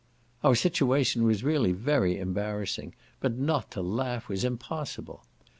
[0.43, 5.25] Our situation was really very embarrassing, but not to laugh was impossible.